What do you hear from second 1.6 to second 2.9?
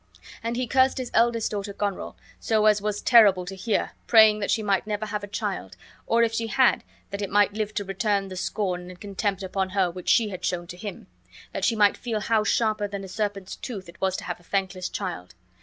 Goneril, so as